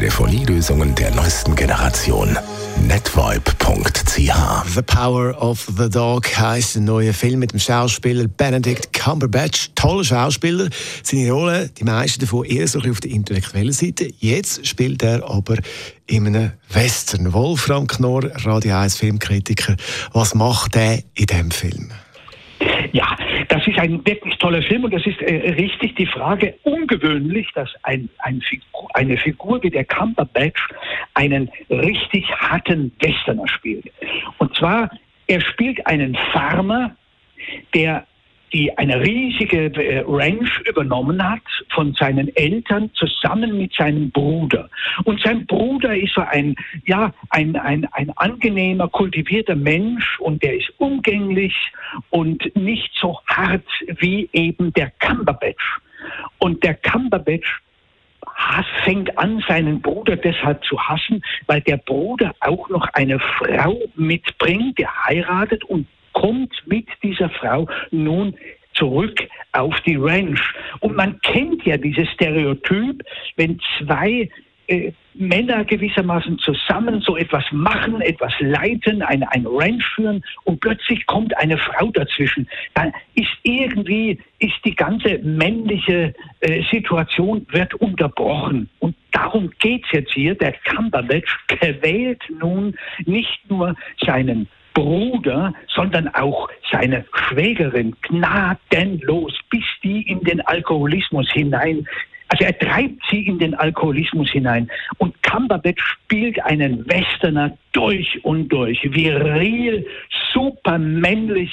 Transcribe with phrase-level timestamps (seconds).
[0.00, 2.34] Telefonielösungen der neuesten Generation.
[2.88, 4.32] netvibe.ch.
[4.74, 9.72] The Power of the Dog heisst ein neuer Film mit dem Schauspieler Benedict Cumberbatch.
[9.74, 10.70] Toller Schauspieler.
[11.02, 14.10] Seine Rolle, die meisten davon eher so auf der intellektuellen Seite.
[14.20, 15.58] Jetzt spielt er aber
[16.06, 17.34] in einem Western.
[17.34, 19.76] Wolfram Knorr, Radio 1 Filmkritiker.
[20.14, 21.90] Was macht er in diesem Film?
[23.80, 28.42] Ein wirklich toller Film und das ist äh, richtig die Frage, ungewöhnlich, dass ein, ein
[28.42, 30.68] Figur, eine Figur wie der Cumberbatch
[31.14, 33.90] einen richtig harten Westerner spielt.
[34.36, 34.90] Und zwar,
[35.28, 36.94] er spielt einen Farmer,
[37.72, 38.06] der
[38.52, 44.68] die eine riesige äh, Ranch übernommen hat von seinen Eltern zusammen mit seinem Bruder.
[45.04, 46.54] Und sein Bruder ist so ein,
[46.86, 51.54] ja, ein, ein, ein angenehmer, kultivierter Mensch und der ist umgänglich
[52.10, 53.66] und nicht so hart
[53.98, 55.78] wie eben der Cumberbatch.
[56.38, 57.60] Und der Cumberbatch
[58.84, 64.78] fängt an, seinen Bruder deshalb zu hassen, weil der Bruder auch noch eine Frau mitbringt,
[64.78, 68.34] der heiratet und kommt mit dieser Frau nun
[68.74, 69.20] zurück
[69.52, 70.40] auf die Ranch.
[70.80, 73.02] Und man kennt ja dieses Stereotyp,
[73.36, 74.28] wenn zwei
[74.68, 81.04] äh, Männer gewissermaßen zusammen so etwas machen, etwas leiten, ein, ein Ranch führen und plötzlich
[81.06, 82.48] kommt eine Frau dazwischen.
[82.74, 88.70] Dann ist irgendwie, ist die ganze männliche äh, Situation wird unterbrochen.
[88.78, 90.36] Und darum geht es jetzt hier.
[90.36, 93.74] Der Cumberbatch quält nun nicht nur
[94.06, 101.86] seinen Bruder, sondern auch seine Schwägerin gnadenlos, bis die in den Alkoholismus hinein
[102.30, 104.70] also er treibt sie in den Alkoholismus hinein.
[104.98, 108.80] Und Cumberbatch spielt einen Westerner durch und durch.
[108.84, 109.84] Viril,
[110.32, 111.50] super männlich.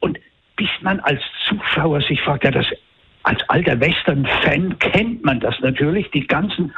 [0.00, 0.18] Und
[0.56, 2.66] bis man als Zuschauer sich fragt, ja, das
[3.24, 6.10] als alter Western-Fan kennt man das natürlich.
[6.12, 6.72] Die ganzen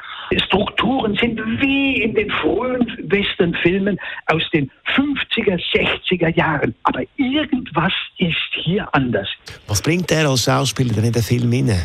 [0.46, 6.74] Strukturen sind wie in den frühen Western-Filmen aus den 50er, 60er Jahren.
[6.84, 9.28] Aber irgendwas ist hier anders.
[9.66, 11.82] Was bringt er als Schauspieler in den Film hinein?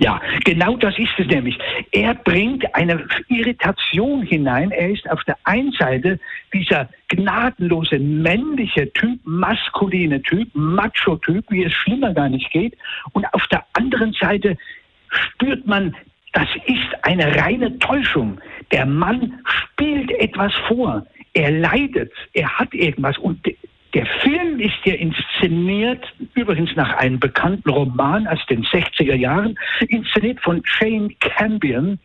[0.00, 1.58] Ja, genau das ist es nämlich.
[1.92, 4.70] Er bringt eine Irritation hinein.
[4.70, 6.18] Er ist auf der einen Seite
[6.52, 12.76] dieser gnadenlose männliche Typ, maskuline Typ, Macho-Typ, wie es schlimmer gar nicht geht.
[13.12, 14.56] Und auf der anderen Seite
[15.08, 15.94] spürt man,
[16.32, 18.40] das ist eine reine Täuschung.
[18.70, 21.06] Der Mann spielt etwas vor.
[21.34, 23.38] Er leidet, er hat irgendwas und
[23.94, 26.04] der Film ist ja inszeniert,
[26.34, 29.58] übrigens nach einem bekannten Roman aus den 60er Jahren,
[29.88, 31.98] inszeniert von Jane Campion,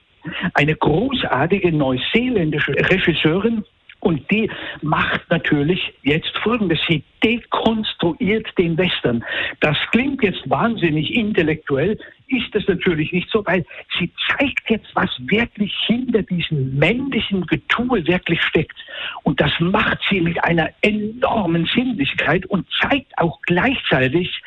[0.53, 3.63] eine großartige neuseeländische Regisseurin,
[3.99, 4.49] und die
[4.81, 6.79] macht natürlich jetzt Folgendes.
[6.87, 9.23] Sie dekonstruiert den Western.
[9.59, 11.97] Das klingt jetzt wahnsinnig intellektuell,
[12.27, 13.65] ist es natürlich nicht so, weil
[13.97, 18.77] sie zeigt jetzt, was wirklich hinter diesem männlichen Getue wirklich steckt.
[19.23, 24.41] Und das macht sie mit einer enormen Sinnlichkeit und zeigt auch gleichzeitig,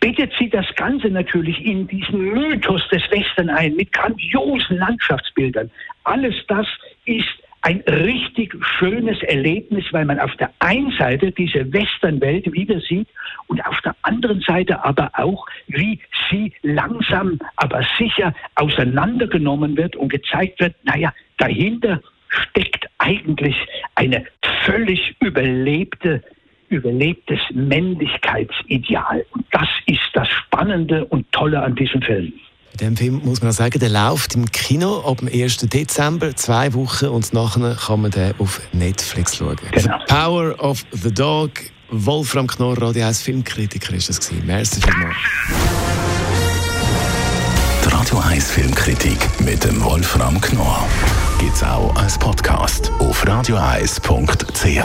[0.00, 5.70] bettet sie das Ganze natürlich in diesen Mythos des Western ein, mit grandiosen Landschaftsbildern.
[6.04, 6.66] Alles das
[7.04, 7.28] ist
[7.62, 13.08] ein richtig schönes Erlebnis, weil man auf der einen Seite diese Westernwelt wieder sieht
[13.48, 16.00] und auf der anderen Seite aber auch, wie
[16.30, 23.56] sie langsam, aber sicher auseinandergenommen wird und gezeigt wird, naja, dahinter steckt eigentlich
[23.94, 24.24] eine
[24.64, 26.22] völlig überlebte
[26.70, 29.26] überlebtes Männlichkeitsideal.
[29.32, 32.32] Und das ist das Spannende und Tolle an diesem Film.
[32.78, 35.58] Dem Film muss man sagen, der läuft im Kino ab dem 1.
[35.58, 39.56] Dezember, zwei Wochen, und nachher kann man den auf Netflix schauen.
[39.72, 39.98] Genau.
[40.06, 41.50] Power of the Dog.
[41.90, 44.46] Wolfram Knorr, Radio 1 Filmkritiker, ist das gewesen.
[44.46, 45.16] Merci vielmals.
[47.84, 50.86] Die Radio 1 Filmkritik mit dem Wolfram Knorr
[51.40, 54.84] gibt es auch als Podcast auf radioeis.ch.